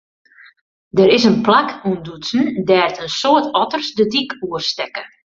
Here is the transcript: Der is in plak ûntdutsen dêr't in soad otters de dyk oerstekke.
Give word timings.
Der 0.97 1.09
is 1.15 1.25
in 1.29 1.37
plak 1.45 1.69
ûntdutsen 1.89 2.43
dêr't 2.69 2.99
in 3.03 3.09
soad 3.21 3.45
otters 3.61 3.89
de 3.97 4.05
dyk 4.13 4.29
oerstekke. 4.47 5.03